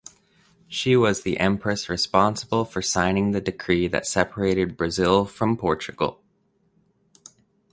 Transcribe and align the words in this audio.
She 0.67 0.95
was 0.95 1.21
the 1.21 1.37
empress 1.37 1.87
responsible 1.87 2.65
for 2.65 2.81
signing 2.81 3.33
the 3.33 3.39
decree 3.39 3.87
that 3.89 4.07
separated 4.07 4.75
Brazil 4.75 5.25
from 5.25 5.55
Portugal. 5.55 6.19